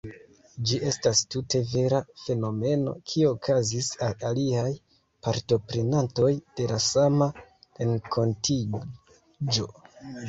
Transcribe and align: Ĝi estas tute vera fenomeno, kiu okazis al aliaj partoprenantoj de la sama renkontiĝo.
Ĝi 0.69 0.77
estas 0.91 1.19
tute 1.33 1.59
vera 1.73 1.99
fenomeno, 2.21 2.93
kiu 3.11 3.27
okazis 3.33 3.89
al 4.07 4.17
aliaj 4.31 4.65
partoprenantoj 5.27 6.31
de 6.61 6.69
la 6.75 6.81
sama 6.89 7.29
renkontiĝo. 7.85 9.69